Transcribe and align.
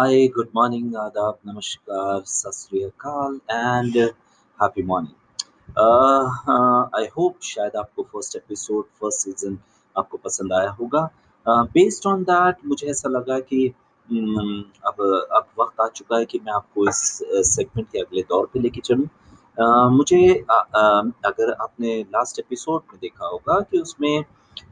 Hi, 0.00 0.28
good 0.34 0.52
morning, 0.56 0.84
नमस्कार, 1.46 2.22
Sat 2.26 2.52
Shri 2.54 2.82
Akal 2.82 3.34
and 3.50 3.96
happy 4.58 4.82
morning. 4.82 5.80
I 6.96 7.06
hope 7.16 7.36
शायद 7.42 7.76
आपको 7.76 8.02
first 8.02 8.36
episode, 8.36 8.84
first 9.00 9.20
season 9.20 9.58
आपको 9.96 10.18
पसंद 10.24 10.52
आया 10.52 10.70
होगा। 10.70 11.02
बेस्ड 11.48 12.06
ऑन 12.06 12.22
दैट 12.22 12.56
मुझे 12.66 12.86
ऐसा 12.86 13.08
लगा 13.08 13.38
कि 13.40 13.74
उम, 14.12 14.64
अब 14.86 15.28
अब 15.36 15.46
वक़्त 15.60 15.80
आ 15.80 15.88
चुका 15.88 16.18
है 16.18 16.24
कि 16.24 16.40
मैं 16.46 16.52
आपको 16.52 16.88
इस 16.88 17.02
सेगमेंट 17.50 17.88
के 17.92 17.98
अगले 17.98 18.22
दौर 18.22 18.50
पे 18.54 18.60
लेके 18.60 18.80
चलूँ। 18.80 19.06
अ, 19.58 19.88
मुझे 19.88 20.34
अ 20.50 20.62
अ, 20.74 20.82
अगर 21.24 21.52
आपने 21.52 22.00
लास्ट 22.02 22.38
एपिसोड 22.38 22.82
में 22.92 22.98
देखा 23.02 23.26
होगा 23.26 23.60
कि 23.60 23.78
उसमें 23.78 24.24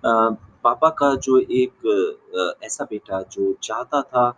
पापा 0.05 0.89
का 0.89 1.15
जो 1.15 1.39
एक 1.39 2.59
ऐसा 2.65 2.85
बेटा 2.85 3.23
जो 3.23 3.53
चाहता 3.63 4.03
था 4.03 4.29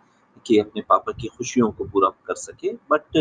कि 0.45 0.57
अपने 0.59 0.81
पापा 0.89 1.11
की 1.11 1.27
खुशियों 1.29 1.69
को 1.71 1.85
पूरा 1.85 2.09
कर 2.27 2.35
सके 2.37 2.73
बट 2.91 3.17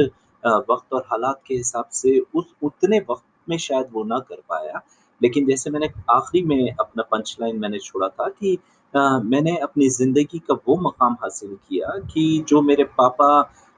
वक़्त 0.70 0.92
और 0.94 1.02
हालात 1.10 1.40
के 1.46 1.54
हिसाब 1.54 1.88
से 1.92 2.18
उस 2.34 2.54
उतने 2.62 2.98
वक़्त 3.10 3.24
में 3.48 3.56
शायद 3.58 3.86
वो 3.92 4.04
ना 4.04 4.18
कर 4.20 4.40
पाया। 4.48 4.80
लेकिन 5.20 5.46
जैसे 5.46 5.70
मैंने 5.70 5.88
आखिरी 6.10 6.42
में 6.46 6.70
अपना 6.72 7.02
पंच 7.12 7.36
लाइन 7.40 7.58
मैंने 7.60 7.78
छोड़ा 7.80 8.08
था 8.10 8.28
कि 8.30 8.54
अ, 8.94 9.00
मैंने 9.24 9.56
अपनी 9.58 9.88
ज़िंदगी 9.90 10.38
का 10.48 10.54
वो 10.68 10.76
मकाम 10.80 11.12
हासिल 11.22 11.54
किया 11.68 11.96
कि 12.12 12.44
जो 12.48 12.60
मेरे 12.62 12.84
पापा 12.98 13.28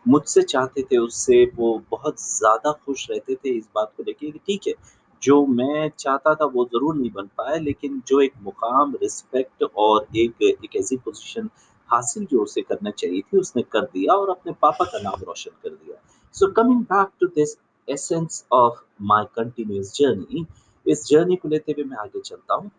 मुझसे 0.06 0.42
चाहते 0.44 0.82
थे 0.82 0.96
उससे 0.98 1.44
वो 1.56 1.68
बहुत 1.90 2.20
ज़्यादा 2.22 2.72
खुश 2.86 3.06
रहते 3.10 3.34
थे 3.34 3.50
इस 3.50 3.68
बात 3.74 3.92
को 3.96 4.02
लेके 4.02 4.30
कि 4.30 4.38
ठीक 4.46 4.66
है, 4.68 4.74
जो 5.22 5.44
मैं 5.48 5.88
चाहता 5.98 6.34
था 6.34 6.44
वो 6.46 6.64
ज़रूर 6.66 6.94
नहीं 6.96 7.10
बन 7.12 7.26
पाया 7.38 7.56
लेकिन 7.58 8.02
जो 8.08 8.20
एक 8.20 8.32
मुकाम, 8.42 8.94
रिस्पेक्ट 9.02 9.62
और 9.76 10.06
एक 10.16 10.42
एक 10.64 10.76
ऐसी 10.76 10.96
पोज़ीशन 10.98 11.48
हासिल 11.92 12.26
जो 12.26 12.42
उसे 12.42 12.62
करना 12.62 12.90
चाहिए 12.92 13.20
थी 13.22 13.38
उसने 13.38 13.62
कर 13.72 13.84
दिया 13.84 14.14
और 14.14 14.30
अपने 14.30 14.52
पापा 14.62 14.84
का 14.84 14.98
नाम 15.00 15.22
रोशन 15.26 15.50
कर 15.62 15.70
दिया। 15.70 15.96
So 16.34 16.50
coming 16.52 16.80
back 16.84 17.08
to 17.20 17.26
this 17.28 17.56
essence 17.88 18.44
of 18.52 18.80
my 19.04 19.24
continuous 19.36 19.92
journey 19.96 20.46
इस 20.86 21.04
जर्नी 21.08 21.36
को 21.36 21.48
लेते 21.48 21.72
हुए 21.72 21.84
मैं 21.84 21.96
आगे 21.98 22.20
चलता 22.20 22.54
हूँ। 22.54 22.70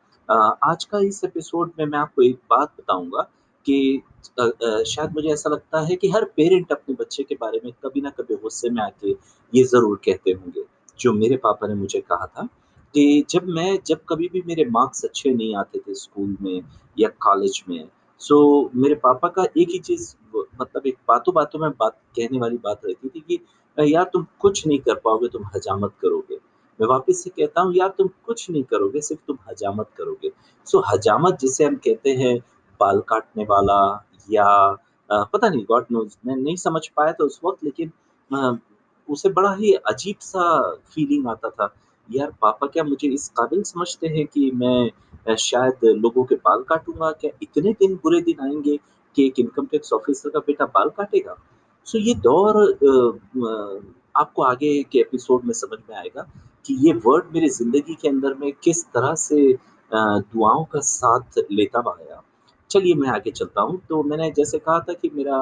आज 0.63 0.83
का 0.83 0.99
इस 1.05 1.23
एपिसोड 1.23 1.71
में 1.79 1.85
मैं 1.85 1.99
आपको 1.99 2.21
एक 2.21 2.35
बात 2.49 2.73
बताऊँगा 2.79 3.21
कि 3.65 4.01
अ 4.39 4.43
अ, 4.43 4.83
शायद 4.83 5.11
मुझे 5.15 5.29
ऐसा 5.29 5.49
लगता 5.49 5.81
है 5.85 5.95
कि 5.95 6.09
हर 6.11 6.23
पेरेंट 6.37 6.71
अपने 6.71 6.95
बच्चे 6.99 7.23
के 7.23 7.35
बारे 7.35 7.59
में 7.65 7.71
कभी 7.85 8.01
ना 8.01 8.09
कभी 8.09 8.35
गुस्से 8.35 8.69
में 8.69 8.81
आके 8.83 9.11
ये 9.53 9.63
ज़रूर 9.63 9.99
कहते 10.05 10.31
होंगे, 10.31 10.63
जो 10.99 11.13
मेरे 11.13 11.37
पापा 11.37 11.67
ने 11.67 11.73
मुझे 11.75 11.99
कहा 12.01 12.25
था 12.27 12.47
कि 12.93 13.25
जब 13.29 13.47
मैं 13.49 13.77
जब 13.87 13.99
कभी 14.09 14.27
भी 14.33 14.41
मेरे 14.47 14.65
मार्क्स 14.69 15.05
अच्छे 15.05 15.29
नहीं 15.31 15.55
आते 15.55 15.79
थे 15.79 15.93
स्कूल 15.95 16.35
में 16.41 16.61
या 16.97 17.09
कॉलेज 17.21 17.63
में 17.69 17.83
सो 18.23 18.35
so, 18.63 18.75
मेरे 18.75 18.95
पापा 18.97 19.27
का 19.29 19.43
एक 19.57 19.69
ही 19.69 19.79
चीज़ 19.81 20.13
मतलब 20.61 20.87
एक 20.87 20.97
बातों-बातों 21.07 21.59
में 21.59 21.69
बात 21.71 21.97
कहने 22.17 22.39
वाली 22.39 22.57
बात 22.63 22.81
रहती 22.85 23.09
थी 23.09 23.19
कि 23.21 23.39
यार 23.77 24.03
तुम 24.13 24.25
कुछ 24.39 24.65
नहीं 24.67 24.79
कर 24.79 24.95
पाओगे, 24.95 25.27
तुम 25.27 25.45
हजामत 25.55 25.93
करोगे। 26.01 26.35
मैं 26.79 26.87
वापस 26.87 27.23
से 27.23 27.29
कहता 27.31 27.61
हूँ 27.61 27.73
यार 27.75 27.89
तुम 27.97 28.07
कुछ 28.25 28.49
नहीं 28.49 28.63
करोगे, 28.63 29.01
सिर्फ़ 29.01 29.21
तुम 29.27 29.37
हजामत 29.49 29.89
करोगे। 29.97 30.29
सो 30.67 30.77
so, 30.79 30.83
हजामत 30.93 31.37
जिसे 31.41 31.63
हम 31.65 31.75
कहते 31.77 32.09
हैं 32.15 32.37
बाल 32.79 32.99
काटने 33.09 33.43
वाला 33.45 33.79
या 34.29 34.45
अ, 35.09 35.23
पता 35.33 35.49
नहीं 35.49 35.63
गॉड 35.65 35.85
नोज़ 35.91 36.15
मैं 36.25 36.35
नहीं 36.35 36.55
समझ 36.57 36.87
पाया 36.89 37.11
था 37.13 37.23
उस 37.25 37.39
वक़्त 37.45 37.63
लेकिन 37.63 37.91
अ, 38.31 38.57
उसे 39.09 39.29
बड़ा 39.31 39.53
ही 39.53 39.73
अजीब-सा 39.87 40.43
फीलिंग 40.93 41.27
आता 41.27 41.49
था। 41.51 41.73
यार 42.09 42.31
पापा 42.41 42.67
क्या 42.67 42.83
मुझे 42.83 43.07
इस 43.09 43.27
काबिल 43.37 43.63
समझते 43.63 44.07
हैं 44.07 44.25
कि 44.27 44.49
मैं 44.55 44.89
शायद 45.27 45.85
लोगों 45.97 46.23
के 46.23 46.35
बाल 46.37 46.63
काटूँगा? 46.69 47.11
क्या 47.11 47.31
इतने 47.43 47.71
दिन 47.73 47.95
बुरे 48.03 48.21
दिन 48.21 48.43
आएँगे 48.45 48.77
कि 49.15 49.25
एक 49.25 49.39
इनकम 49.39 49.65
टैक्स 49.71 49.93
ऑफ़िसर 49.93 50.29
का 50.29 50.39
बेटा 50.47 50.65
बाल 50.67 50.89
काटेगा? 50.97 51.35
सो 51.87 51.97
ये 51.99 52.13
दौर 52.23 52.61
आपको 54.15 54.43
आगे 54.43 54.81
के 54.83 54.99
एपिसोड 54.99 55.43
में 55.45 55.53
समझ 55.53 55.79
में 55.89 55.95
आएगा 55.97 56.27
कि 56.65 56.73
ये 56.87 56.93
वर्ड 57.05 57.33
मेरी 57.33 57.49
ज़िंदगी 57.49 57.95
के 58.01 58.07
अंदर 58.09 58.33
में 58.41 58.51
किस 58.63 58.83
तरह 58.85 59.15
से 59.17 59.53
दुआओं 59.91 60.63
का 60.73 60.79
साथ 60.81 61.39
लेता 61.51 61.79
आया। 61.91 62.21
चलिए 62.69 62.93
मैं 62.95 63.09
आगे 63.09 63.31
चलता 63.31 63.61
हूँ, 63.61 63.79
तो 63.89 64.03
मैंने 64.03 64.29
जैसे 64.31 64.59
कहा 64.59 64.79
था 64.79 64.93
कि 64.93 65.09
मेरा 65.13 65.41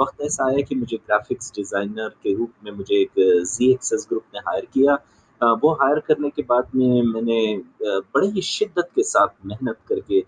वक़्त 0.00 0.20
ऐसा 0.22 0.46
आया 0.46 0.60
कि 0.68 0.74
मुझे 0.74 0.96
ग्राफ़िक्स 0.96 1.52
डिज़ाइनर 1.56 2.08
के 2.22 2.34
रूप 2.34 2.52
में 2.64 2.70
मुझे 2.72 2.94
एक 2.94 3.10
ज़ीएक्सेस 3.46 4.06
ग्रुप 4.10 4.24
ने 4.34 4.40
हायर 4.48 4.66
किया। 4.74 4.94
वो 5.42 5.72
हायर 5.72 5.98
करने 5.98 6.30
के 6.30 6.42
बाद 6.42 6.70
में 6.74 7.02
मैंने 7.02 7.40
बड़े 7.82 8.28
ही 8.28 8.42
शिद्दत 8.42 8.90
के 8.94 9.02
साथ 9.02 9.46
मेहनत 9.46 9.76
करके 9.88 10.24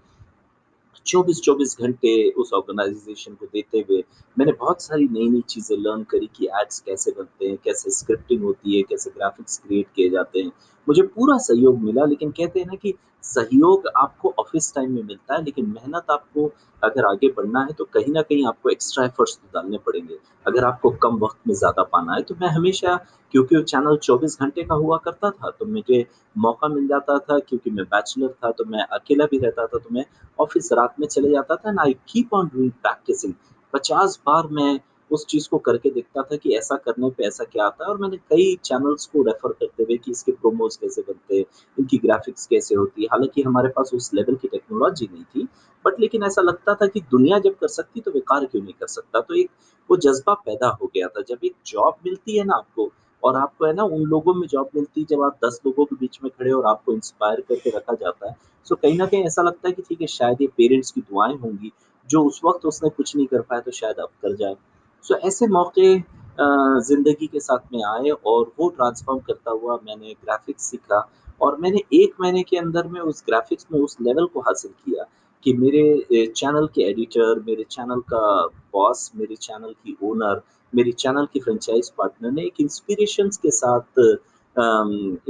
24-24 1.06 1.76
घंटे 1.81 2.12
उस 2.31 2.53
ऑर्गेनाइज़ेशन 2.53 3.34
को 3.34 3.47
देते 3.47 3.78
हुए 3.78 4.03
मैंने 4.38 4.53
बहुत 4.53 4.82
सारी 4.82 5.04
नई-नई 5.04 5.41
चीज़ें 5.48 5.76
लर्न 5.76 6.03
करी 6.03 6.26
कि 6.37 6.47
एड्स 6.60 6.81
कैसे 6.81 7.10
बनते 7.10 7.48
हैं, 7.48 7.56
कैसे 7.65 7.91
स्क्रिप्टिंग 7.91 8.43
होती 8.43 8.76
है, 8.76 8.82
कैसे 8.82 9.10
ग्राफ़िक्स 9.10 9.59
क्रिएट 9.59 9.87
किए 9.97 10.09
जाते 10.10 10.41
हैं। 10.41 10.53
मुझे 10.87 11.03
पूरा 11.05 11.37
सहयोग 11.41 11.79
मिला, 11.81 12.05
लेकिन 12.05 12.31
कहते 12.31 12.61
हैं 12.61 12.67
ना 12.67 12.75
कि 12.77 12.95
सहयोग 13.25 13.87
आपको 13.97 14.35
ऑफ़िस 14.39 14.73
टाइम 14.75 14.93
में 14.93 15.03
मिलता 15.03 15.35
है, 15.35 15.43
लेकिन 15.45 15.67
मेहनत 15.69 16.11
आपको 16.11 16.51
अगर 16.83 17.07
आगे 17.07 17.29
बढ़ना 17.29 17.61
है 17.63 17.73
तो 17.79 17.85
कहीं 17.95 18.13
ना 18.13 18.23
कहीं 18.23 18.47
आपको 18.49 18.71
एक्स्ट्रा 18.71 19.05
एफ़र्ट्स 19.05 19.37
तो 19.37 19.49
डालने 19.55 19.79
पड़ेंगे। 19.87 20.17
अगर 20.47 20.65
आपको 20.65 20.91
कम 21.03 21.19
वक़्त 21.19 21.39
में 21.49 21.55
ज़्यादा 21.55 21.83
पाना 21.85 22.15
है 22.15 22.23
तो 22.23 22.35
मैं 22.41 22.49
हमेशा, 22.49 22.97
क्योंकि 23.35 23.57
वो 23.57 23.63
चैनल 23.63 23.97
24 23.99 24.39
घंटे 24.41 24.63
का 24.65 24.75
हुआ 24.75 24.97
करता 25.05 25.31
था 25.31 25.51
तो 25.51 25.67
मुझे 25.67 26.05
मौका 26.37 26.69
मिल 26.69 26.87
जाता 26.89 27.19
था, 27.19 27.39
क्योंकि 27.39 27.71
मैं 27.71 27.85
बैचलर 27.87 28.29
था 28.45 28.51
तो 28.51 28.65
मैं 28.67 28.85
अकेला 28.93 29.25
भी 29.31 29.39
रहता 29.39 29.67
था 29.67 29.79
तो 29.79 29.95
मैं 29.95 30.05
ऑफ़िस 30.39 30.73
रात 30.73 30.95
में 31.01 31.07
चले 31.09 31.31
जाता 31.31 31.57
था 31.57 31.71
and 31.71 31.81
I 31.81 31.97
keep 32.09 32.35
on 32.35 32.51
doing 32.55 32.71
practising 32.73 33.35
50 33.73 34.19
बार 34.27 34.47
मैं 34.53 34.79
उस 35.10 35.25
चीज़ 35.26 35.48
को 35.48 35.59
करके 35.59 35.91
देखता 35.91 36.22
था 36.22 36.37
कि 36.37 36.54
ऐसा 36.56 36.76
करने 36.76 37.10
पे 37.10 37.26
ऐसा 37.26 37.44
क्या 37.44 37.65
आता 37.66 37.84
है 37.84 37.91
और 37.91 37.98
मैंने 37.98 38.16
कई 38.31 38.54
चैनल्स 38.65 39.06
को 39.06 39.22
रेफ़र 39.22 39.53
करते 39.53 39.82
हुए 39.82 39.97
कि 39.97 40.10
इसके 40.10 40.32
प्रोमोज 40.32 40.76
कैसे 40.76 41.03
बनते 41.03 41.37
हैं, 41.37 41.44
इनकी 41.78 41.98
ग्राफ़िक्स 41.98 42.47
कैसे 42.47 42.75
होती 42.75 43.03
है। 43.03 43.09
हालाँकि 43.12 43.43
हमारे 43.43 43.69
पास 43.69 43.91
उस 43.94 44.10
लेवल 44.15 44.34
की 44.34 44.48
टेक्नोलॉजी 44.48 45.09
नहीं 45.12 45.25
थी, 45.25 45.47
बट 45.84 46.00
लेकिन 46.00 46.22
ऐसा 46.25 46.43
लगता 46.43 46.75
था 46.75 46.87
कि 46.87 47.00
दुनिया 47.10 47.38
जब 47.38 47.54
कर 47.54 47.69
सकती 47.71 48.00
तो 48.00 48.10
बेकार 48.10 48.44
क्यों 48.44 48.62
नहीं 48.62 48.75
कर 48.81 48.87
सकता? 48.88 49.21
तो 49.21 49.34
एक 49.34 49.50
वो 49.91 49.97
जज़्बा 49.98 50.34
पैदा 50.37 50.69
हो 50.72 50.91
गया 50.94 51.06
था। 51.09 51.22
जब 51.28 51.44
एक 51.44 51.54
जॉब 51.66 51.94
मिलती 52.06 52.38
है 52.38 52.44
ना 52.44 52.54
आपको 52.56 52.91
और 53.22 53.37
आपको 53.37 53.66
है 53.66 53.72
ना 53.75 53.84
उन 53.84 54.03
लोगों 54.06 54.34
में 54.34 54.47
जॉब 54.48 54.69
मिलती 54.77 55.00
है 55.00 55.06
जब 55.10 55.22
आप 55.22 55.38
10 55.44 55.60
लोगों 55.66 55.84
के 55.84 55.97
बीच 55.97 56.19
में 56.25 56.31
खड़े 56.31 56.53
और 56.53 56.66
आपको 56.66 56.92
इंस्पायर 56.92 57.41
करके 57.41 57.71
रखा 57.71 57.94
जाता 57.94 58.28
है। 58.28 58.34
सो 58.66 58.75
कहीं 58.77 58.97
ना 58.98 59.06
कहीं 59.06 59.25
ऐसा 59.25 59.42
लगता 59.42 59.69
है 59.69 59.72
कि 59.75 59.82
ठीक 59.82 60.00
है 60.00 60.06
शायद 60.09 60.42
ये 60.42 60.47
पेरेंट्स 60.56 60.91
की 60.91 61.00
दुआएँ 61.00 61.34
होंगी, 61.37 61.72
जो 62.10 62.22
उस 62.25 62.41
वक़्त 62.44 62.66
उसने 62.66 62.88
कुछ 62.91 63.15
नहीं 63.16 63.27
कर 63.27 63.41
पाया 63.41 63.60
तो 63.60 63.71
शायद 63.72 63.97
अब 63.97 64.09
कर 64.22 64.37
जाए। 64.37 64.54
सो 65.05 65.16
ऐसे 65.28 65.47
मौके 65.49 65.94
ज़िंदगी 66.88 67.27
के 67.27 67.41
साथ 67.41 67.72
में 67.72 67.83
आए 67.84 68.11
और 68.11 68.53
वो 68.61 68.69
ट्रांसफ़ॉर्म 68.69 69.21
करता 69.27 69.50
हुआ 69.50 69.78
मैंने 69.87 70.15
ग्राफ़िक्स 70.25 70.71
सीखा 70.71 71.09
और 71.43 71.56
मैंने 71.61 71.81
एक 71.94 72.15
महीने 72.21 72.43
के 72.43 72.56
अंदर 72.56 72.87
में 72.88 73.00
उस 73.00 73.22
ग्राफ़िक्स 73.27 73.66
में 73.72 73.81
उस 73.81 73.97
लेवल 74.03 74.27
को 74.34 74.41
हासिल 74.41 74.71
किया 74.84 75.05
कि 75.44 75.53
मेरे 75.53 76.27
चैनल 76.37 76.66
के 76.75 76.83
एडिटर, 76.83 77.39
मेरे 77.47 77.65
चैनल 77.71 78.00
का 78.12 78.47
बॉस, 78.72 79.10
मेरे 79.16 79.37
चैनल 79.37 79.72
की 79.84 79.97
ओनर, 80.05 80.41
मेरे 80.72 80.93
चैनल 80.93 81.27
की 81.33 81.41
फ्रेंचाइज 81.41 81.91
पार्टनर 81.99 82.31
ने 82.31 82.43
एक 82.43 82.60
इंस्पिरेशंस 82.60 83.37
के 83.37 83.50
साथ 83.50 83.99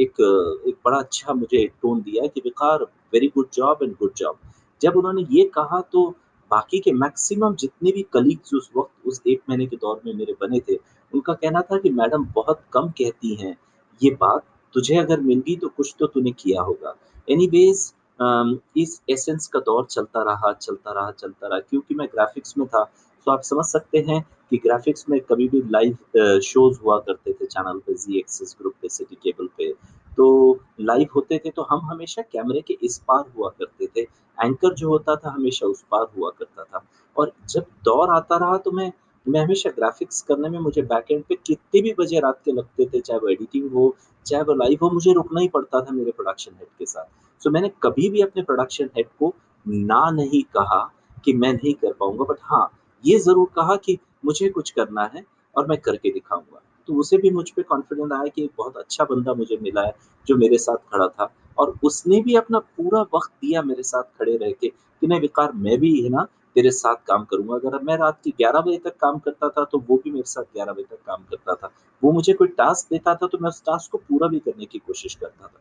एक 0.00 0.20
एक 0.68 0.74
बड़ा 0.84 0.98
अच्छा 0.98 1.32
मुझे 1.34 1.64
टोन 1.82 2.00
दिया 2.02 2.26
कि 2.26 2.40
Vikar 2.44 2.82
very 3.12 3.26
good 3.34 3.46
job 3.54 3.82
and 3.82 3.92
good 3.92 4.12
job. 4.16 4.38
जब 4.82 4.96
उन्होंने 4.96 5.26
ये 5.30 5.44
कहा 5.54 5.80
तो 5.92 6.08
बाकी 6.50 6.78
के 6.80 6.92
मैक्सिमम 6.94 7.54
जितने 7.56 7.92
भी 7.92 8.02
कलीग्स 8.12 8.54
उस 8.54 8.70
वक़्त 8.76 9.08
उस 9.08 9.20
1 9.26 9.40
महीने 9.48 9.66
के 9.66 9.76
दौर 9.76 10.00
में 10.06 10.12
मेरे 10.14 10.32
बने 10.40 10.60
थे, 10.60 10.74
उनका 11.12 11.32
कहना 11.34 11.60
था 11.62 11.78
कि 11.78 11.90
मैडम 11.92 12.24
बहुत 12.34 12.60
कम 12.72 12.88
कहती 12.98 13.34
हैं 13.36 13.56
ये 14.00 14.10
बात, 14.20 14.44
तुझे 14.74 14.96
अगर 14.96 15.20
मिल 15.20 15.40
गई 15.40 15.56
तो 15.56 15.68
कुछ 15.68 15.94
तो 15.98 16.06
तूने 16.06 16.30
किया 16.32 16.62
होगा। 16.62 16.94
एनीवेज़ 17.28 17.90
अम, 18.18 18.58
इस 18.76 19.00
एसेंस 19.10 19.46
का 19.46 19.60
दौर 19.60 19.84
चलता 19.86 20.22
रहा, 20.22 20.52
चलता 20.54 20.92
रहा, 20.92 21.10
चलता 21.12 21.48
रहा 21.48 21.58
क्योंकि 21.60 21.94
मैं 21.94 22.06
ग्राफ़िक्स 22.08 22.58
में 22.58 22.66
था, 22.66 22.82
तो 23.26 23.30
आप 23.30 23.42
समझ 23.42 23.64
सकते 23.66 23.98
हैं 24.08 24.20
कि 24.50 24.56
ग्राफ़िक्स 24.56 25.04
में 25.10 25.18
कभी 25.20 25.48
भी 25.48 25.60
लाइव 25.70 26.38
शोज़ 26.42 26.78
हुआ 26.80 26.98
करते 27.06 27.32
थे 27.32 27.46
चैनल 27.46 27.78
पे 27.86 27.94
ज़ी 27.94 28.18
एक्सिस 28.18 28.54
ग्रुप 28.60 28.74
पे, 28.82 28.88
सिटी 28.88 29.16
केबल 29.22 29.48
पे। 29.58 29.72
तो 30.20 30.60
लाइव 30.80 31.08
होते 31.14 31.36
थे 31.44 31.50
तो 31.50 31.62
हम 31.62 31.80
हमेशा 31.90 32.22
कैमरे 32.22 32.60
के 32.60 32.76
इस 32.82 32.98
पार 33.08 33.24
हुआ 33.36 33.48
करते 33.58 33.86
थे। 33.86 34.00
एंकर 34.38 34.74
जो 34.74 34.88
होता 34.88 35.14
था 35.16 35.30
हमेशा 35.30 35.66
उस 35.66 35.82
पार 35.90 36.06
हुआ 36.16 36.30
करता 36.38 36.64
था। 36.64 36.84
और 37.16 37.32
जब 37.50 37.66
दौर 37.84 38.10
आता 38.10 38.36
रहा 38.36 38.56
तो 38.56 38.70
मैं 38.70 38.92
मैं 39.26 39.40
हमेशा 39.40 39.70
ग्राफ़िक्स 39.70 40.20
करने 40.22 40.48
में 40.48 40.58
मुझे 40.58 40.82
बैकएंड 40.82 41.22
पे 41.24 41.34
कितने 41.46 41.82
भी 41.82 41.94
बजे 41.98 42.20
रात 42.20 42.40
के 42.44 42.52
लगते 42.52 42.86
थे, 42.86 43.00
चाहे 43.00 43.20
वो 43.20 43.28
एडिटिंग 43.28 43.70
हो, 43.72 43.94
चाहे 44.26 44.42
वो 44.42 44.54
लाइव 44.54 44.78
हो, 44.82 44.90
मुझे 44.90 45.12
रुकना 45.12 45.40
ही 45.40 45.48
पड़ता 45.48 45.80
था 45.80 45.92
मेरे 45.92 46.10
प्रोडक्शन 46.10 46.52
हेड 46.52 46.68
के 46.78 46.86
साथ। 46.86 47.04
सो 47.04 47.48
so, 47.48 47.54
मैंने 47.54 47.70
कभी 47.82 48.08
भी 48.10 48.22
अपने 48.22 48.42
प्रोडक्शन 48.42 48.90
हेड 48.96 49.08
को 49.18 49.34
ना 49.66 50.08
नहीं 50.10 50.42
कहा 50.56 50.80
कि 51.24 51.32
मैं 51.32 51.52
नहीं 51.52 51.74
कर 51.74 51.92
पाऊँगा 51.92 52.24
बट 52.24 52.38
हाँ, 52.42 52.70
ये 53.04 53.18
ज़रूर 53.18 53.50
कहा 53.56 53.76
कि 53.76 53.98
मुझे 54.24 54.48
कुछ 54.48 54.70
करना 54.70 55.10
है 55.14 55.24
और 55.54 55.66
मैं 55.66 55.78
करके 55.78 56.10
दिखाऊँगा। 56.10 56.62
तो 56.90 56.94
उसे 56.94 57.16
भी 57.16 57.30
मुझ 57.30 57.50
पे 57.50 57.62
कॉन्फिडेंट 57.62 58.12
आया 58.12 58.26
कि 58.26 58.44
एक 58.44 58.50
बहुत 58.58 58.76
अच्छा 58.76 59.04
बंदा 59.04 59.34
मुझे 59.34 59.58
मिला 59.62 59.82
है, 59.82 59.92
जो 60.26 60.36
मेरे 60.36 60.58
साथ 60.58 60.76
खड़ा 60.92 61.06
था 61.08 61.32
और 61.58 61.74
उसने 61.84 62.20
भी 62.20 62.34
अपना 62.34 62.58
पूरा 62.58 63.00
वक़्त 63.14 63.30
दिया 63.42 63.62
मेरे 63.62 63.82
साथ 63.82 64.02
खड़े 64.18 64.36
रह 64.36 64.50
के 64.50 64.68
कि 64.68 65.06
नहीं 65.06 65.20
विकार 65.20 65.52
मैं 65.52 65.78
भी 65.78 66.02
है 66.02 66.08
ना 66.08 66.26
तेरे 66.56 66.70
साथ 66.70 66.96
काम 67.06 67.24
करूँगा। 67.24 67.54
अगर 67.54 67.82
मैं 67.82 67.96
रात 67.96 68.18
के 68.24 68.30
11 68.30 68.60
बजे 68.60 68.78
तक 68.78 68.96
काम 68.96 69.18
करता 69.18 69.48
था, 69.48 69.64
तो 69.64 69.78
वो 69.88 69.96
भी 69.96 70.10
मेरे 70.10 70.30
साथ 70.30 70.42
11 70.56 70.72
बजे 70.72 70.82
तक 70.82 71.02
काम 71.06 71.22
करता 71.30 71.54
था। 71.54 71.70
वो 72.02 72.12
मुझे 72.12 72.32
कोई 72.32 72.48
टास्क 72.48 72.88
देता 72.90 73.14
था, 73.14 73.26
तो 73.26 73.38
मैं 73.40 73.48
उस 73.48 73.62
टास्क 73.62 73.92
को 73.92 73.98
पूरा 73.98 74.28
भी 74.28 74.38
करने 74.38 74.66
की 74.66 74.78
कोशिश 74.78 75.14
करता 75.14 75.46
था। 75.46 75.60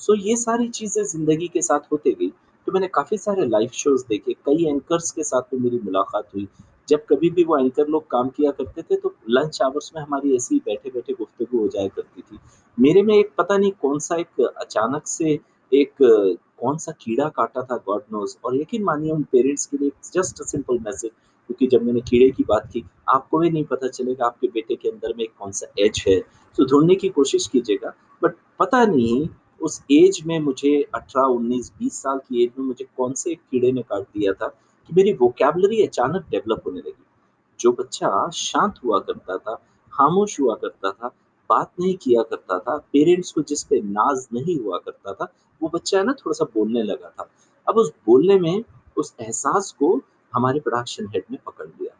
सो 0.00 0.14
ये 0.14 0.36
सारी 0.36 0.68
चीज़ें 0.68 1.04
ज़िंदगी 1.04 1.48
के 1.48 1.62
साथ 1.62 1.92
होते 1.92 2.12
गई। 2.12 2.28
तो 2.66 2.72
मैंने 2.72 2.88
काफ़ी 2.88 3.18
सारे 3.18 3.46
लाइव 3.46 3.70
शोज़ 3.74 4.04
देखे, 4.08 4.32
कई 4.32 4.68
एंकर्स 4.68 5.10
के 5.10 5.24
साथ 5.24 5.54
में 5.54 5.60
मेरी 5.60 5.80
मुलाकात 5.84 6.28
हुई। 6.34 6.48
जब 6.90 7.04
कभी 7.04 7.30
भी 7.30 7.44
वो 7.44 7.58
एंकर 7.58 7.86
लोग 7.86 8.10
काम 8.10 8.28
किया 8.28 8.50
करते 8.50 8.82
थे, 8.82 8.96
तो 8.96 9.14
लंच 9.30 9.62
आवर्स 9.62 9.90
में 9.96 10.02
हमारी 10.02 10.36
ऐसी 10.36 10.54
ही 10.54 10.60
बैठे-बैठे 10.66 11.12
गुफ्तगू 11.12 11.58
हो 11.58 11.68
जाया 11.68 11.88
करती 11.88 12.22
थी। 12.22 12.38
मेरे 12.80 13.02
में 13.02 13.14
एक 13.14 13.32
पता 13.38 13.56
नहीं 13.56 13.72
कौन-सा 13.72 14.16
एक 14.16 14.40
अचानक 14.40 15.06
से 15.06 15.38
एक 15.72 15.92
कौन-सा 16.60 16.92
कीड़ा 16.92 17.28
काटा 17.28 17.62
था 17.62 17.76
गॉड 17.76 18.02
नोज़ 18.12 18.36
और 18.44 18.56
यकीन 18.56 18.82
मानिए 18.82 19.12
उन 19.12 19.22
पेरेंट्स 19.22 19.66
के 19.66 19.76
लिए 19.76 19.90
जस्ट 20.14 20.40
अ 20.40 20.44
सिंपल 20.44 20.78
मैसेज 20.78 21.10
क्योंकि 21.46 21.66
जब 21.66 21.82
मैंने 21.82 22.00
कीड़े 22.00 22.30
की 22.30 22.44
बात 22.48 22.70
की, 22.72 22.84
आपको 23.08 23.38
भी 23.38 23.50
नहीं 23.50 23.64
पता 23.64 23.88
चलेगा 23.88 24.26
आपके 24.26 24.48
बेटे 24.48 24.74
के 24.74 24.88
अंदर 24.88 25.14
में 25.18 25.26
कौन-सा 25.38 25.66
एज 25.78 26.04
है। 26.08 26.20
तो 26.56 26.64
ढूँढने 26.64 26.94
की 26.94 27.08
कोशिश 27.08 27.46
कीजिएगा, 27.46 27.94
बट 28.22 28.34
पता 28.58 28.86
नहीं 28.86 29.28
उस 29.62 29.84
एज 29.90 30.22
में 30.26 30.38
मुझे 30.38 30.86
18, 30.94 31.22
19, 31.22 31.72
20 31.78 32.02
साल 32.02 32.18
की 32.18 32.44
एज 32.44 32.50
में 32.58 32.66
मुझे 32.66 32.84
कौन 32.96 33.12
से 33.12 33.34
कीड़े 33.34 33.72
ने 33.72 33.82
काट 33.82 34.02
दिया 34.02 34.32
था 34.32 34.54
कि 34.86 34.94
मेरी 34.96 35.12
वोकैब्युलरी 35.12 35.86
अचानक 35.86 36.26
डेवलप 36.30 36.62
होने 36.66 36.78
लगी। 36.78 37.04
जो 37.60 37.72
बच्चा 37.72 38.30
शांत 38.30 38.74
हुआ 38.84 38.98
करता 38.98 39.36
था, 39.36 39.54
खामोश 39.92 40.40
हुआ 40.40 40.54
करता 40.54 40.92
था, 40.92 41.08
बात 41.50 41.72
नहीं 41.80 41.96
किया 41.96 42.22
करता 42.22 42.58
था, 42.58 42.76
पेरेंट्स 42.76 43.32
को 43.32 43.42
जिस 43.42 43.64
पे 43.64 43.80
नाज़ 43.80 44.26
नहीं 44.32 44.60
हुआ 44.60 44.78
करता 44.78 45.12
था, 45.12 45.32
वो 45.62 45.70
बच्चा 45.74 45.98
है 45.98 46.04
ना 46.04 46.12
थोड़ा-सा 46.12 46.44
बोलने 46.44 46.82
लगा 46.82 47.08
था। 47.08 47.30
अब 47.68 47.76
उस 47.76 47.92
बोलने 48.06 48.38
में 48.38 48.64
उस 48.96 49.14
एहसास 49.20 49.72
को 49.72 50.00
हमारे 50.34 50.60
प्रोडक्शन 50.60 51.06
हेड 51.06 51.24
ने 51.30 51.38
पकड़ 51.46 51.66
लिया। 51.66 51.96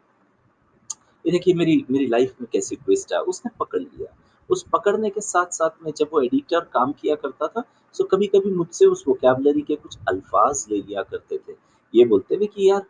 ये 1.25 1.31
देखिए 1.31 1.53
मेरी 1.53 1.85
मेरी 1.91 2.07
लाइफ 2.07 2.33
में 2.41 2.47
कैसी 2.53 2.75
ट्विस्ट 2.75 3.13
है, 3.13 3.21
उसने 3.21 3.51
पकड़ 3.59 3.79
लिया। 3.79 4.17
उस 4.49 4.65
पकड़ने 4.73 5.09
के 5.09 5.21
साथ-साथ 5.21 5.69
में 5.85 5.91
जब 5.97 6.09
वो 6.13 6.21
एडिटर 6.21 6.59
काम 6.59 6.91
किया 6.91 7.15
करता 7.15 7.47
था, 7.47 7.61
तो 7.97 8.03
कभी-कभी 8.03 8.51
मुझसे 8.51 8.85
उस 8.85 9.03
वोकेबलरी 9.07 9.61
के 9.61 9.75
कुछ 9.75 9.97
अल्फाज़ 10.09 10.67
ले 10.69 10.77
लिया 10.77 11.03
करते 11.03 11.37
थे। 11.37 11.53
ये 11.95 12.05
बोलते 12.05 12.35
हुए 12.35 12.45
कि 12.45 12.69
यार 12.69 12.85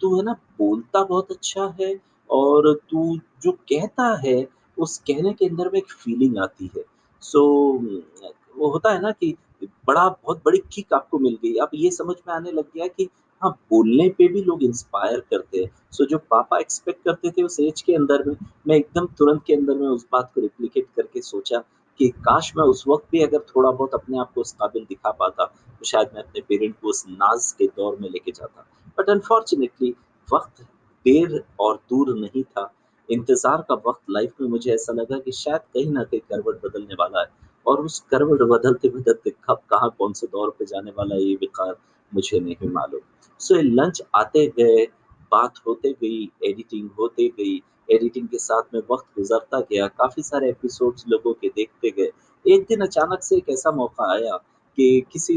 तू 0.00 0.16
है 0.16 0.22
ना 0.24 0.32
बोलता 0.58 1.04
बहुत 1.04 1.30
अच्छा 1.30 1.74
है 1.80 2.00
और 2.30 2.74
तू 2.90 3.18
जो 3.42 3.52
कहता 3.52 4.20
है, 4.24 4.48
उस 4.78 4.98
कहने 4.98 5.32
के 5.32 5.46
अंदर 5.46 5.68
में 5.68 5.78
एक 5.78 5.92
फीलिंग 5.92 6.38
आती 6.38 6.70
है। 6.76 6.84
सो 7.22 7.38
so, 7.78 8.28
वो 8.58 8.70
होता 8.70 8.92
है 8.92 9.00
ना 9.00 9.10
कि 9.10 9.36
बड़ा 9.64 10.08
बहुत 10.08 10.42
बड़ी 10.44 10.58
किक 10.72 10.92
आपको 10.92 11.18
मिल 11.18 11.38
गई। 11.42 11.54
अब 11.54 11.70
ये 11.74 11.90
समझ 11.90 12.16
में 12.28 12.34
आने 12.34 12.52
लग 12.52 12.64
गया 12.74 12.86
कि 12.86 13.08
हाँ, 13.42 13.50
बोलने 13.70 14.08
पे 14.08 14.28
भी 14.28 14.42
लोग 14.42 14.62
इंस्पायर 14.62 15.20
करते 15.20 15.58
हैं। 15.58 15.70
सो 15.92 16.04
so, 16.04 16.10
जो 16.10 16.18
पापा 16.18 16.58
एक्सपेक्ट 16.58 17.04
करते 17.04 17.30
थे 17.30 17.42
उस 17.42 17.60
एज 17.60 17.82
के 17.82 17.94
अंदर 17.94 18.24
में, 18.24 18.34
मैं 18.68 18.76
एकदम 18.76 19.06
तुरंत 19.06 19.42
के 19.46 19.54
अंदर 19.54 19.74
में 19.74 19.88
उस 19.88 20.06
बात 20.12 20.32
को 20.34 20.40
रिप्लीकेट 20.40 20.86
करके 20.96 21.20
सोचा 21.20 21.58
कि 21.98 22.08
काश 22.08 22.52
मैं 22.56 22.64
उस 22.64 22.84
वक़्त 22.88 23.06
भी 23.12 23.22
अगर 23.22 23.38
थोड़ा 23.38 23.70
बहुत 23.70 23.94
अपने 23.94 24.18
आप 24.18 24.32
को 24.32 24.40
उस 24.40 24.52
काबिल 24.52 24.84
दिखा 24.84 25.10
पाता, 25.10 25.54
शायद 25.84 26.10
मैं 26.14 26.22
अपने 26.22 26.40
पेरेंट 26.40 26.74
को 26.80 26.88
उस 26.88 27.04
नाज़ 27.08 27.54
के 27.54 27.66
दौर 27.66 27.96
में 28.00 28.08
लेके 28.10 28.32
जाता। 28.32 28.66
बट 28.98 29.10
अनफॉर्च्युनेटली 29.10 29.94
वक़्त 30.32 30.62
देर 31.06 31.44
और 31.60 31.76
दूर 31.76 32.18
नहीं 32.18 32.42
था। 32.42 32.72
इंतज़ार 33.10 33.64
का 33.68 33.74
वक़्त 33.74 34.00
लाइफ़ 34.10 34.32
में 34.40 34.48
मुझे 34.48 34.72
ऐसा 34.74 34.92
लगा 34.92 35.18
कि 35.18 35.32
शायद 35.32 35.60
कहीं 35.60 35.92
न 35.92 36.04
कहीं 36.04 36.20
करवट 36.20 36.60
बदलने 36.64 36.94
वाला 36.94 37.20
है 37.20 37.26
और 37.66 37.80
उस 37.80 38.00
करवट 38.10 38.42
बदलते-बदलते 38.42 39.30
कब 39.30 39.60
कहाँ 39.70 39.94
कौन 39.98 40.12
से 40.12 40.26
दौर 40.26 40.50
पे 40.58 40.64
जाने 40.64 40.90
वाला 40.90 41.16
ये 41.16 41.34
विकार 41.34 41.76
मुझे 42.14 42.40
नहीं 42.40 42.68
मालूम। 42.68 43.00
सो 43.40 43.56
ये 43.56 43.62
लंच 43.62 44.02
आते 44.14 44.46
गए, 44.46 44.84
बात 45.32 45.54
होते 45.66 45.92
गई, 45.92 46.24
एडिटिंग 46.44 46.90
होते 46.98 47.28
गई, 47.28 47.62
एडिटिंग 47.90 48.28
के 48.28 48.38
साथ 48.38 48.74
में 48.74 48.80
वक़्त 48.90 49.06
गुज़रता 49.18 49.60
गया, 49.60 49.86
काफ़ी 49.86 50.22
सारे 50.22 50.48
एपिसोड्स 50.48 51.04
लोगों 51.08 51.32
के 51.32 51.48
देखते 51.48 51.90
गए। 51.90 52.10
एक 52.54 52.62
दिन 52.62 52.80
अचानक 52.80 53.22
से 53.22 53.36
एक 53.36 53.48
ऐसा 53.48 53.70
मौका 53.70 54.12
आया 54.12 54.38
कि 54.78 55.00
किसी 55.12 55.34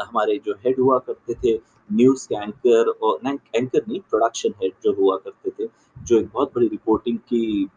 हमारे 0.00 0.38
जो 0.46 0.52
हेड 0.64 0.80
हुआ 0.80 0.98
करते 0.98 1.34
थे 1.34 1.58
न्यूज़ 1.92 2.26
के 2.28 2.34
एंकर 2.34 2.88
और 2.88 3.20
एंकर 3.26 3.82
नहीं 3.88 4.00
प्रोडक्शन 4.00 4.54
हेड 4.62 4.72
जो 4.84 4.92
हुआ 4.94 5.16
करते 5.16 5.50
थे, 5.50 5.68
जो 5.98 6.18
एक 6.18 6.28
बहुत 6.34 6.52
बड़ी 6.54 6.68
रिपोर्टिंग 6.68 7.18
की 7.18 7.68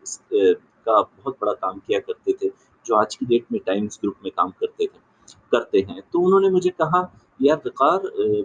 का 0.86 1.02
बहुत 1.02 1.38
बड़ा 1.42 1.54
काम 1.54 1.80
किया 1.80 2.00
करते 2.00 2.34
थे, 2.34 2.50
जो 2.86 2.96
आज 2.96 3.16
की 3.16 3.26
डेट 3.26 3.46
में 3.52 3.60
टाइम्स 3.66 4.00
ग्रुप 4.02 4.16
में 4.24 4.32
काम 4.38 4.52
करते 4.60 4.86
थे 4.86 5.00
करते 5.52 5.80
हैं। 5.90 6.02
तो 6.14 6.20
उन्होंने 6.20 6.50
मुझे 6.50 6.70
कहा, 6.70 7.02
"यार 7.42 7.62
वक़ार 7.66 8.02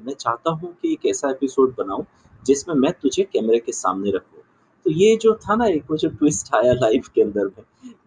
मैं 0.06 0.14
चाहता 0.14 0.50
हूँ 0.50 0.72
कि 0.82 0.92
एक 0.92 1.06
ऐसा 1.06 1.30
एपिसोड 1.30 1.74
बनाऊँ, 1.78 2.04
जिसमें 2.46 2.74
मैं 2.74 2.92
तुझे 2.92 3.22
कैमरे 3.22 3.58
के 3.58 3.72
सामने 3.72 4.10
रखूँ।" 4.10 4.42
तो 4.86 4.90
ये 4.90 5.16
जो 5.16 5.34
था 5.34 5.54
ना 5.56 5.66
एक 5.66 5.92
जो 5.92 6.08
ट्विस्ट 6.08 6.54
आया 6.54 6.72
लाइफ़ 6.72 7.08
के 7.14 7.22
अंदर 7.22 7.46
में, 7.46 7.64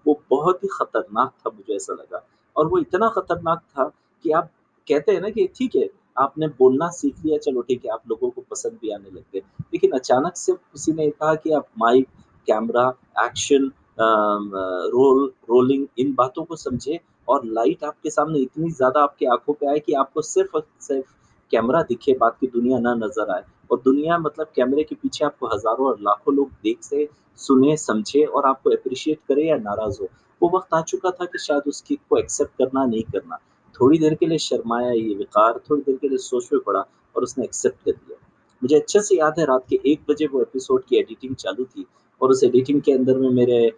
वो 0.07 0.21
बहुत 0.29 0.63
ही 0.63 0.69
खतरनाक 0.71 1.31
था 1.31 1.49
मुझे 1.49 1.75
ऐसा 1.75 1.93
लगा 1.93 2.25
और 2.59 2.67
वो 2.67 2.77
इतना 2.79 3.09
खतरनाक 3.15 3.59
था 3.59 3.91
कि 4.25 4.31
आप 4.31 4.49
कहते 4.87 5.11
हैं 5.11 5.21
ना 5.21 5.29
कि 5.29 5.47
ठीक 5.55 5.75
है, 5.75 5.87
आपने 6.17 6.47
बोलना 6.49 6.87
सीख 6.91 7.15
लिया, 7.25 7.37
चलो 7.39 7.61
ठीक 7.61 7.85
है, 7.85 7.91
आप 7.91 8.01
लोगों 8.09 8.29
को 8.29 8.41
पसंद 8.51 8.77
भी 8.81 8.91
आने 8.93 9.09
लग 9.09 9.23
गए। 9.33 9.39
लेकिन 9.73 9.91
अचानक 9.93 10.35
से 10.37 10.53
किसी 10.53 10.91
ने 10.93 11.09
कहा 11.11 11.35
कि 11.35 11.51
आप 11.53 11.67
mic, 11.79 12.07
camera, 12.47 12.87
action 13.25 13.71
roll 13.99 15.25
rolling 15.49 15.85
इन 15.99 16.13
बातों 16.15 16.43
को 16.45 16.55
समझे 16.55 16.99
और 17.27 17.45
लाइट 17.47 17.83
आपके 17.83 18.09
सामने 18.09 18.39
इतनी 18.39 18.69
ज़्यादा 18.71 19.01
आपकी 19.03 19.25
आँखों 19.27 19.53
पे 19.53 19.67
आए 19.69 19.79
कि 19.79 19.93
आपको 19.95 20.21
सिर्फ़ 20.23 20.57
सिर्फ़ 20.81 21.07
कैमरा 21.51 21.81
दिखे, 21.83 22.13
बाकी 22.13 22.47
दुनिया 22.47 22.79
ना 22.79 22.93
नज़र 22.95 23.33
आए 23.33 23.43
और 23.71 23.81
दुनिया 23.85 24.17
मतलब 24.17 24.51
कैमरे 24.55 24.83
के 24.83 24.95
पीछे 24.95 25.25
आपको 25.25 25.47
हज़ारों 25.47 25.87
और 25.87 25.99
लाखों 26.01 26.35
लोग 26.35 26.49
देख 26.63 26.83
से, 26.83 27.07
सुने, 27.39 27.75
समझे 27.77 28.23
और 28.25 28.45
आपको 28.45 28.71
एप्रिशिएट 28.71 29.19
करे 29.27 29.47
या 29.47 29.57
नाराज़ 29.59 29.99
हो। 30.01 30.07
वो 30.41 30.49
वक़्त 30.55 30.73
आ 30.73 30.81
चुका 30.81 31.09
था 31.11 31.25
कि 31.25 31.39
शायद 31.39 31.63
उस 31.67 31.81
किक 31.81 31.99
को 32.09 32.17
एक्सेप्ट 32.17 32.51
करना, 32.57 32.85
नहीं 32.85 33.03
करना। 33.03 33.37
थोड़ी 33.75 33.97
देर 33.99 34.13
के 34.15 34.25
लिए 34.25 34.37
शर्माया 34.37 34.91
ये 34.91 35.13
विकार, 35.15 35.59
थोड़ी 35.69 35.81
देर 35.81 35.95
के 35.95 36.09
लिए 36.09 36.17
सोच 36.19 36.49
में 36.53 36.61
पड़ा 36.65 36.79
और 37.15 37.23
उसने 37.23 37.43
एक्सेप्ट 37.45 37.83
कर 37.85 37.91
लिया। 37.91 38.17
मुझे 38.61 38.75
अच्छे 38.75 39.01
से 39.01 39.17
याद 39.17 39.39
है 39.39 39.45
रात 39.45 39.65
के 39.69 39.79
1 39.85 40.01
बजे 40.09 40.25
वो 40.27 40.41
एपिसोड 40.41 40.83
की 40.83 40.97
एडिटिंग 40.97 41.35
चालू 41.35 41.65
थी 41.65 41.85
और 42.21 42.31
उस 42.31 42.43
एडिटिंग 42.43 42.81
के 42.81 42.91
अंदर 42.91 43.17
में 43.17 43.29
मेरे 43.31 43.71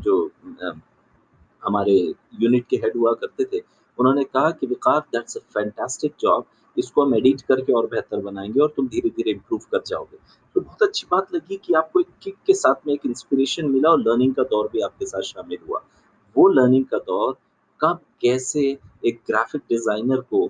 जो 0.00 0.30
हमारे 1.62 1.94
यूनिट 2.40 2.66
के 2.70 2.76
हेड 2.76 2.96
हुआ 2.96 3.12
करते 3.12 3.44
थे, 3.44 3.62
उन्होंने 3.98 4.24
कहा 4.24 4.50
कि 4.50 4.66
विकार 4.66 5.00
दैट्स 5.12 5.36
अ 5.36 5.40
फैंटास्टिक 5.54 6.12
जॉब 6.20 6.44
इसको 6.76 7.04
हम 7.04 7.14
एडिट 7.14 7.40
करके 7.40 7.72
और 7.72 7.86
बेहतर 7.86 8.20
बनाएँगे 8.20 8.60
और 8.60 8.72
तुम 8.76 8.88
धीरे-धीरे 8.88 9.30
इम्प्रूव 9.30 9.60
कर 9.72 9.82
जाओगे। 9.86 10.18
तो 10.56 10.60
बहुत 10.60 10.82
अच्छी 10.82 11.06
बात 11.10 11.34
लगी 11.34 11.56
कि 11.64 11.72
आपको 11.74 12.00
एक 12.00 12.06
किक 12.22 12.34
के 12.46 12.54
साथ 12.54 12.86
में 12.86 12.92
एक 12.94 13.00
इंस्पिरेशन 13.06 13.66
मिला 13.70 13.90
और 13.90 13.98
लर्निंग 14.00 14.34
का 14.34 14.42
दौर 14.42 14.68
भी 14.72 14.80
आपके 14.80 15.06
साथ 15.06 15.22
शामिल 15.22 15.58
हुआ। 15.68 15.80
वो 16.36 16.48
लर्निंग 16.48 16.84
का 16.84 16.98
दौर 16.98 17.32
कब, 17.80 17.98
कैसे 18.22 18.62
एक 19.06 19.20
ग्राफ़िक 19.26 19.62
डिज़ाइनर 19.70 20.20
को 20.30 20.48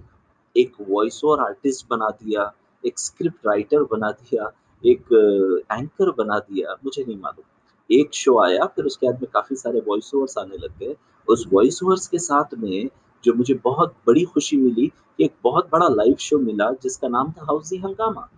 एक 0.57 0.77
वॉइस 0.89 1.21
ओवर 1.25 1.43
आर्टिस्ट 1.45 1.87
बना 1.91 2.11
दिया, 2.23 2.53
एक 2.85 2.99
स्क्रिप्ट 2.99 3.47
राइटर 3.47 3.83
बना 3.93 4.11
दिया, 4.13 4.51
एक 4.85 5.67
एंकर 5.73 6.11
बना 6.11 6.39
दिया, 6.41 6.77
मुझे 6.85 7.05
नहीं 7.05 7.19
मालूम। 7.19 7.45
एक 7.91 8.15
शो 8.15 8.39
आया, 8.41 8.65
फिर 8.67 8.85
उसके 8.85 9.07
बाद 9.07 9.21
में 9.23 9.31
काफ़ी 9.35 9.57
सारे 9.57 9.83
वॉइस 9.89 10.15
ओवर्स 10.15 10.39
आने 10.39 10.57
लग 10.57 10.79
गए। 10.79 10.97
उस 11.29 11.47
वॉइस 11.53 11.83
ओवर्स 11.83 12.07
के 12.09 12.19
साथ 12.19 12.55
में 12.59 12.89
जो 13.25 13.35
मुझे 13.35 13.55
बहुत 13.65 13.95
बड़ी 14.07 14.25
खुशी 14.25 14.57
मिली, 14.57 14.91
एक 15.21 15.35
बहुत 15.45 15.69
बड़ा 15.73 15.89
लाइव 15.89 16.17
शो 16.21 16.39
मिला 16.39 16.71
जिसका 16.83 17.09
नाम 17.09 17.33
था 17.33 17.45
हाउसी 17.45 17.77
हंगामा। 17.77 18.29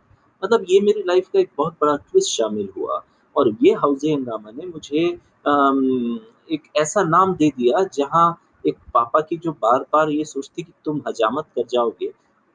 मतलब 0.42 0.64
ये 0.71 0.80
मेरी 0.80 1.02
लाइफ़ 1.07 1.28
का 1.33 1.40
एक 1.40 1.50
बहुत 1.59 1.75
बड़ा 1.80 1.97
ट्विस्ट 1.97 2.30
शामिल 2.30 2.68
हुआ 2.76 3.02
और 3.37 3.49
ये 3.62 3.73
हाउसी 3.75 4.12
हंगामा 4.12 4.50
ने 4.50 4.66
मुझे 4.66 5.07
अम, 5.47 6.18
एक 6.52 6.62
ऐसा 6.76 7.02
नाम 7.04 7.35
दे 7.35 7.49
दिया 7.59 7.83
जहाँ 7.95 8.26
एक 8.64 8.76
पापा 8.95 9.21
की 9.21 9.37
जो 9.37 9.52
बार-बार 9.62 10.11
ये 10.11 10.25
सोच 10.25 10.50
थी 10.59 10.62
कि 10.62 10.73
तुम 10.85 11.00
हजामत 11.09 11.47
कर 11.57 11.64
जाओगे, 11.71 12.11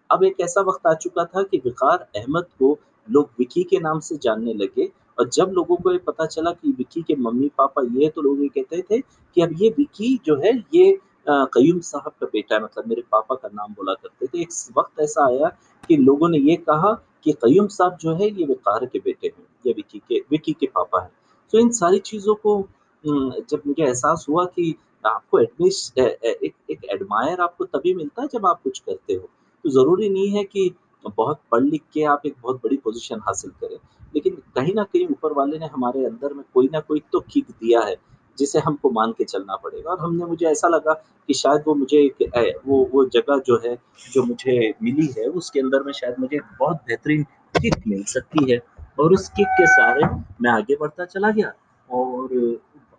अब 0.09 0.23
एक 0.23 0.39
ऐसा 0.41 0.61
वक़्त 0.61 0.87
आ 0.87 0.93
चुका 0.93 1.23
था 1.25 1.43
कि 1.43 1.57
विकार 1.65 2.07
अहमद 2.15 2.45
को 2.59 2.77
लोग 3.07 3.29
विकी 3.39 3.63
के 3.63 3.79
नाम 3.79 3.99
से 3.99 4.17
जानने 4.23 4.53
लगे 4.53 4.89
और 5.17 5.29
जब 5.29 5.51
लोगों 5.55 5.75
को 5.75 5.91
ये 5.91 5.97
पता 6.07 6.25
चला 6.25 6.51
कि 6.51 6.71
विकी 6.77 7.01
के 7.01 7.15
मम्मी-पापा 7.15 7.81
ये 7.83 8.03
हैं, 8.03 8.11
तो 8.11 8.21
लोग 8.21 8.41
ये 8.41 8.47
कहते 8.49 8.81
थे 8.81 8.99
कि 9.01 9.41
अब 9.41 9.55
ये 9.61 9.69
विकी 9.77 10.19
जो 10.25 10.35
है 10.35 10.57
ये 10.75 10.97
कयूम 11.27 11.79
साहब 11.81 12.11
का 12.21 12.25
बेटा 12.25 12.55
है 12.55 12.63
मतलब 12.63 12.87
मेरे 12.87 13.01
पापा 13.11 13.35
का 13.35 13.49
नाम 13.53 13.73
बोला 13.73 13.93
करते 13.93 14.27
थे। 14.27 14.41
एक 14.41 14.49
वक़्त 14.77 14.99
ऐसा 15.01 15.25
आया 15.25 15.49
कि 15.89 15.97
लोगों 15.97 16.29
ने 16.29 16.37
ये 16.39 16.55
कहा 16.69 16.93
कि 17.25 17.31
कयूम 17.35 17.67
साहब 17.69 17.97
जो 18.01 18.13
है 18.15 18.29
ये 18.29 18.45
वक़ार 18.45 18.85
के 18.85 18.99
बेटे 18.99 19.27
हैं, 19.27 19.45
ये 19.65 19.73
विकी 19.73 19.99
के 20.01 20.19
विकी 20.31 20.53
के 20.53 20.67
पापा 20.75 21.01
हैं। 21.03 21.11
तो 21.53 21.59
इन 21.59 21.69
सारी 21.73 21.99
चीज़ों 22.01 22.35
को 22.37 22.61
जब 23.03 23.61
मुझे 23.67 23.83
एहसास 23.83 24.25
हुआ 24.29 24.45
कि 24.47 24.75
आपको 25.05 25.37
अ, 25.37 26.01
एक 26.01 26.53
एक 26.71 26.85
एडमायर 26.93 27.41
आपको 27.41 27.65
तभी 27.67 27.93
मिलता 27.93 28.21
है 28.21 28.27
जब 28.33 28.45
आप 28.45 28.61
कुछ 28.63 28.79
करते 28.79 29.13
हो। 29.13 29.27
तो 29.65 29.69
ज़रूरी 29.71 30.09
नहीं 30.09 30.29
है 30.29 30.43
कि 30.45 30.69
बहुत 31.07 31.39
पढ़ 31.51 31.63
लिख 31.63 31.81
के 31.93 32.03
आप 32.05 32.21
एक 32.25 32.35
बहुत 32.43 32.57
बड़ी 32.63 32.77
पोज़ीशन 32.77 33.19
हासिल 33.27 33.51
करें। 33.61 33.77
लेकिन 34.15 34.35
कहीं 34.55 34.73
ना 34.75 34.83
कहीं 34.83 35.07
ऊपर 35.07 35.33
वाले 35.33 35.57
ने 35.59 35.65
हमारे 35.67 36.05
अंदर 36.05 36.33
में 36.33 36.43
कोई 36.53 36.69
ना 36.73 36.79
कोई 36.81 36.99
तो 37.13 37.19
किक 37.31 37.45
दिया 37.51 37.81
है, 37.81 37.95
जिसे 38.39 38.59
हमको 38.59 38.89
मान 38.91 39.11
के 39.11 39.23
चलना 39.23 39.55
पड़ेगा। 39.55 39.91
और 39.91 39.99
हमने 39.99 40.25
मुझे 40.25 40.45
ऐसा 40.47 40.67
लगा 40.67 40.93
कि 41.29 41.33
शायद 41.33 41.63
वो 41.67 41.75
मुझे 41.75 41.97
एक 41.97 42.59
वो 42.67 42.83
वो 42.93 43.05
जगह 43.13 43.39
जो 43.47 43.61
है, 43.65 43.75
जो 44.13 44.23
मुझे 44.23 44.73
मिली 44.83 45.07
है, 45.17 45.25
उसके 45.27 45.59
अंदर 45.59 45.83
में 45.83 45.93
शायद 45.93 46.15
मुझे 46.19 46.39
बहुत 46.59 46.77
बेहतरीन 46.87 47.23
किक 47.53 47.75
मिल 47.87 48.03
सकती 48.07 48.51
है। 48.51 48.59
और 48.99 49.13
उस 49.13 49.29
किक 49.29 49.47
के 49.57 49.65
सहारे 49.67 50.03
मैं 50.41 50.51
आगे 50.51 50.75
बढ़ता 50.79 51.05
चला 51.05 51.31
गया। 51.31 51.53
और 51.89 52.33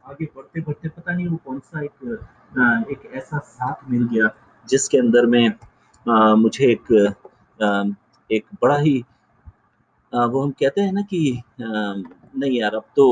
आगे 0.07 0.25
बढ़ते-बढ़ते 0.37 0.89
पता 0.89 1.13
नहीं 1.13 1.27
वो 1.27 1.37
कौन-सा 1.47 1.83
एक 1.85 2.89
एक 2.91 3.11
ऐसा 3.15 3.39
साथ 3.39 3.91
मिल 3.91 4.05
गया, 4.13 4.29
जिसके 4.69 4.99
अंदर 4.99 5.27
में 5.27 5.49
अ, 5.49 6.35
मुझे 6.37 6.67
एक 6.73 6.93
अ, 7.61 7.85
एक 8.31 8.45
बड़ा 8.63 8.77
ही 8.79 8.99
अ, 10.13 10.25
वो 10.27 10.43
हम 10.43 10.51
कहते 10.51 10.81
हैं 10.81 10.93
ना 10.93 11.03
कि 11.03 11.21
अ, 11.39 11.65
नहीं 12.39 12.59
यार 12.61 12.75
अब 12.75 12.85
तो 12.97 13.07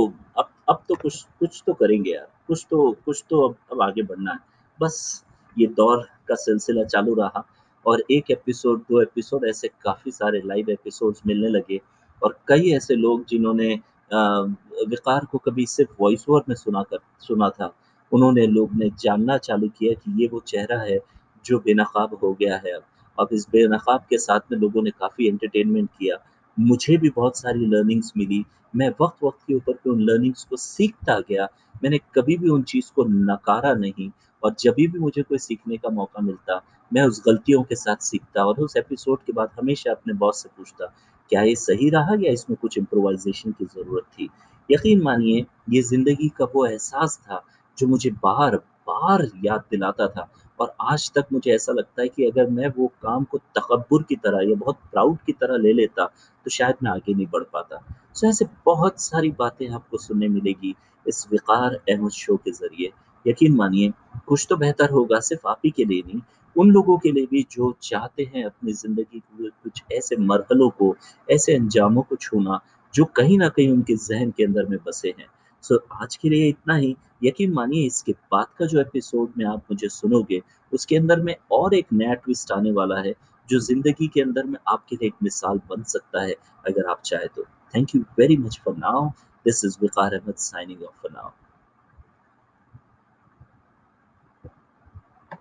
अब 0.69 0.83
तो 0.88 0.95
कुछ 0.95 1.23
कुछ 1.40 1.62
तो 1.66 1.73
करेंगे 1.75 2.11
यार, 2.11 2.26
कुछ 2.49 2.66
तो 2.71 2.90
कुछ 3.04 3.25
तो 3.31 3.40
अब 3.40 3.57
अब 3.73 3.83
आगे 3.83 4.02
बढ़ना 4.02 4.33
है। 4.33 4.38
बस 4.81 5.25
ये 5.57 5.66
दौर 5.76 6.07
का 6.28 6.35
सिलसिला 6.37 6.85
चालू 6.85 7.14
रहा 7.14 7.45
और 7.87 8.02
1 8.11 8.31
एपिसोड, 8.31 8.83
2 8.83 9.00
एपिसोड 9.02 9.45
ऐसे 9.49 9.69
काफ़ी 9.85 10.11
सारे 10.12 10.40
लाइव 10.45 10.71
एपिसोड्स 10.71 11.23
मिलने 11.26 11.49
लगे 11.49 11.81
और 12.23 12.38
कई 12.49 12.71
ऐसे 12.73 12.95
लोग 12.97 13.25
जिन्होंने 13.28 13.75
विक़ार 14.11 15.25
को 15.25 15.38
कभी 15.40 15.66
सिर्फ़ 15.69 15.92
वॉइस 16.00 16.25
ओवर 16.28 16.42
में 16.49 16.54
सुना 16.57 16.83
कर 16.83 16.99
सुना 17.21 17.49
था, 17.50 17.73
उन्होंने 18.12 18.47
लोग 18.47 18.75
ने 18.75 18.90
जानना 19.00 19.37
चालू 19.38 19.69
किया 19.69 19.92
कि 19.95 20.23
ये 20.23 20.28
वो 20.28 20.40
चेहरा 20.47 20.78
है, 20.81 20.99
जो 21.45 21.59
बेनकाब 21.59 22.14
हो 22.23 22.33
गया 22.33 22.57
है 22.57 22.73
अब। 22.73 22.83
अब 23.19 23.28
इस 23.33 23.47
बेनकाब 23.52 24.04
के 24.11 24.19
साथ 24.19 24.52
में 24.52 24.59
लोगों 24.59 24.83
ने 24.83 24.90
काफ़ी 24.90 25.28
एंटरटेनमेंट 25.28 25.88
किया। 25.90 26.16
मुझे 26.61 26.97
भी 26.97 27.11
बहुत 27.11 27.37
सारी 27.37 27.66
लर्निंग्स 27.66 28.12
मिली। 28.16 28.44
मैं 28.76 28.88
वक़्त-वक़्त 28.88 29.38
के 29.49 29.54
ऊपर 29.54 29.73
पे 29.73 29.90
उन 29.90 30.00
लर्निंग्स 30.00 30.44
को 30.44 30.56
सीखता 30.56 31.18
गया। 31.21 31.49
मैंने 31.85 31.99
कभी 32.14 32.37
भी 32.37 32.49
उन 32.49 32.62
चीज़ 32.62 32.92
को 32.92 33.04
नकारा 33.04 33.75
नहीं 33.75 34.11
और 34.42 34.54
जभी 34.61 34.87
भी 34.88 34.99
मुझे 34.99 35.23
कोई 35.23 35.38
सीखने 35.38 35.76
का 35.76 35.88
मौका 35.88 36.23
मिलता, 36.23 36.61
मैं 36.92 37.02
उस 37.02 37.23
गलतियों 37.26 37.62
के 37.62 37.75
साथ 37.75 37.97
सीखता 37.97 38.44
और 38.44 38.61
उस 38.61 38.76
एपिसोड 38.76 39.18
के 39.18 39.32
बाद 39.32 39.50
हमेशा 39.61 39.90
अपने 39.90 40.14
बॉस 40.14 40.42
से 40.42 40.49
पूछता, 40.56 40.87
क्या 41.30 41.42
ये 41.42 41.54
सही 41.54 41.90
रहा 41.90 42.14
या 42.21 42.32
इसमें 42.32 42.56
कुछ 42.62 42.78
इम्प्रोवाइज़ेशन 42.78 43.52
की 43.52 43.64
ज़रूरत 43.64 44.04
थी? 44.04 44.28
यकीन 44.71 45.02
मानिए, 45.02 45.47
ये 45.71 45.82
ज़िंदगी 45.82 46.28
का 46.28 46.44
वो 46.44 46.66
एहसास 46.66 47.21
था, 47.23 47.44
जो 47.78 47.87
मुझे 47.87 48.11
बार-बार 48.11 49.28
याद 49.44 49.64
दिलाता 49.71 50.09
था 50.09 50.28
और 50.62 50.75
आज 50.81 51.11
तक 51.14 51.26
मुझे 51.33 51.50
ऐसा 51.54 51.73
लगता 51.73 52.02
है 52.02 52.09
कि 52.09 52.25
अगर 52.25 52.50
मैं 52.50 52.69
वो 52.76 52.87
काम 53.02 53.25
को 53.25 53.38
तकब्बुर 53.57 54.02
की 54.02 54.16
तरह 54.16 54.49
या 54.50 54.54
बहुत 54.57 54.78
प्राउड 54.92 55.16
की 55.26 55.33
तरह 55.33 55.57
ले 55.57 55.73
लेता, 55.73 56.04
तो 56.04 56.50
शायद 56.50 56.75
मैं 56.83 56.90
आगे 56.90 57.14
नहीं 57.14 57.26
बढ़ 57.26 57.42
पाता। 57.52 57.81
सो 58.14 58.26
ऐसे 58.26 58.47
बहुत 58.66 59.00
सारी 59.00 59.31
बातें 59.31 59.69
आपको 59.69 59.99
सुनने 59.99 60.28
मिलेगी 60.28 60.75
इस 61.07 61.26
वक़ार 61.33 61.75
अहमद 61.75 62.11
शो 62.11 62.37
के 62.37 62.50
ज़रिए। 62.50 62.90
यकीन 63.26 63.54
मानिए 63.57 63.92
कुछ 64.26 64.47
तो 64.50 64.57
बेहतर 64.57 64.90
होगा 64.90 65.21
सिर्फ़ 65.21 65.49
आप 65.49 65.61
ही 65.64 65.71
के 65.71 65.85
लिए 65.85 66.02
नहीं, 66.07 66.21
उन 66.57 66.71
लोगों 66.71 66.99
के 66.99 67.12
लिए 67.12 67.26
भी 67.26 67.47
जो 67.52 67.75
चाहते 67.83 68.31
हैं 68.35 68.45
अपनी 68.45 68.73
ज़िंदगी 68.73 69.19
के 69.19 69.49
कुछ 69.49 69.83
ऐसे 69.92 70.16
मरहलों 70.16 70.69
को, 70.71 70.95
ऐसे 71.28 71.54
अंजामों 71.54 72.02
को 72.02 72.16
छूना, 72.16 72.61
जो 72.95 73.04
कहीं 73.16 73.38
ना 73.38 73.49
कहीं 73.49 73.69
उनके 73.69 73.95
ज़हन 73.97 74.31
के 74.31 74.45
अंदर 74.45 74.66
में 74.66 74.78
बसे 74.87 75.14
हैं। 75.19 75.26
सो 75.64 75.81
आज 75.92 76.16
के 76.16 76.28
लिए 76.28 76.49
इतना 76.49 76.76
ही। 76.76 76.97
यकीन 77.24 77.52
मानिए 77.52 77.86
इसके 77.86 78.12
बाद 78.12 78.46
का 78.58 78.66
जो 78.66 78.80
एपिसोड 78.80 79.32
में 79.38 79.44
आप 79.44 79.62
मुझे 79.70 79.88
सुनोगे, 79.88 80.42
उसके 80.72 80.96
अंदर 80.96 81.20
में 81.20 81.36
और 81.52 81.74
एक 81.74 81.86
नया 81.92 82.14
ट्विस्ट 82.14 82.52
आने 82.52 82.72
वाला 82.72 83.00
है, 83.00 83.14
जो 83.48 83.60
ज़िंदगी 83.60 84.08
के 84.08 84.20
अंदर 84.20 84.44
में 84.44 84.58
आपके 84.68 84.96
लिए 84.96 85.06
एक 85.06 85.14
मिसाल 85.22 85.60
बन 85.70 85.82
सकता 85.82 86.22
है, 86.22 86.34
अगर 86.66 86.90
आप 86.90 87.02
चाहे 87.04 87.26
तो। 87.26 87.42
Thank 87.74 87.94
you 87.94 88.04
very 88.18 88.36
much 88.36 88.60
for 88.64 88.76
now 88.76 89.08
this 89.46 89.64
is 89.64 89.78
Vikar 89.82 90.14
Ahmed 90.14 90.34
signing 90.34 90.82
off 90.82 91.02
for 91.02 91.10
now. 91.10 91.41